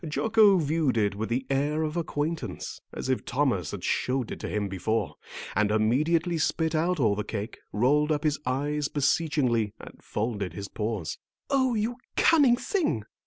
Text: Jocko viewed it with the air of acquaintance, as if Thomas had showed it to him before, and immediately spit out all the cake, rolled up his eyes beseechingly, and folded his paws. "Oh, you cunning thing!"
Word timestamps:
Jocko 0.09 0.57
viewed 0.57 0.97
it 0.97 1.13
with 1.13 1.29
the 1.29 1.45
air 1.47 1.83
of 1.83 1.95
acquaintance, 1.95 2.81
as 2.91 3.07
if 3.07 3.23
Thomas 3.23 3.69
had 3.69 3.83
showed 3.83 4.31
it 4.31 4.39
to 4.39 4.49
him 4.49 4.67
before, 4.67 5.13
and 5.55 5.69
immediately 5.69 6.39
spit 6.39 6.73
out 6.73 6.99
all 6.99 7.13
the 7.13 7.23
cake, 7.23 7.59
rolled 7.71 8.11
up 8.11 8.23
his 8.23 8.39
eyes 8.43 8.87
beseechingly, 8.87 9.75
and 9.79 10.01
folded 10.01 10.53
his 10.53 10.69
paws. 10.69 11.19
"Oh, 11.51 11.75
you 11.75 11.97
cunning 12.15 12.55
thing!" 12.55 13.03